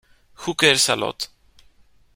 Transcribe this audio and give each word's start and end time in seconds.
Who 0.33 0.55
Cares 0.55 0.89
A 0.89 0.95
Lot? 0.95 1.27